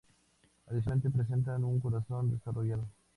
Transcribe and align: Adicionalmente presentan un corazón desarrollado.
Adicionalmente 0.65 1.11
presentan 1.15 1.63
un 1.63 1.79
corazón 1.79 2.31
desarrollado. 2.31 2.87